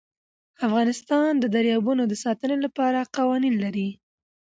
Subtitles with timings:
[0.67, 3.89] افغانستان د دریابونه د ساتنې لپاره قوانین لري.